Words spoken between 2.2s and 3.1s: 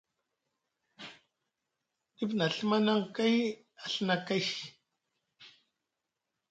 na Ɵimani aŋ